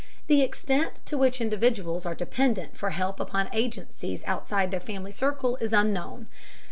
[0.25, 5.57] The extent to which individuals are dependent for help upon agencies outside their family circle
[5.57, 6.25] is unknown.